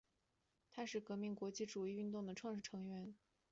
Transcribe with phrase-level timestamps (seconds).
[0.71, 3.13] 它是革命国际主义运动的创始成员。